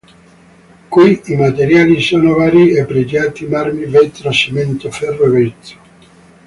[0.89, 5.77] Qui i materiali sono vari e pregiati marmi vetro cemento ferro e vetro.